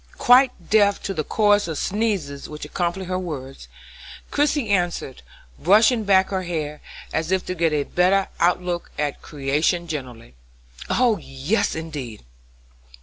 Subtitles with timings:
[0.17, 3.67] Quite deaf to the chorus of sneezes which accompanied her words,
[4.31, 5.21] Christie answered,
[5.59, 6.81] brushing back her hair,
[7.13, 10.33] as if to get a better out look at creation generally:
[10.89, 12.25] "Oh, yes, indeed!